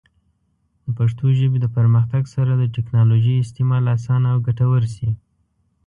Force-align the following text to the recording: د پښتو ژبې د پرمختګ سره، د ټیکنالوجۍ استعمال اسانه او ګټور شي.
د 0.85 0.87
پښتو 0.97 1.25
ژبې 1.39 1.57
د 1.61 1.67
پرمختګ 1.77 2.23
سره، 2.35 2.51
د 2.55 2.63
ټیکنالوجۍ 2.75 3.35
استعمال 3.39 3.83
اسانه 3.95 4.27
او 4.33 4.37
ګټور 4.47 4.83
شي. 4.95 5.09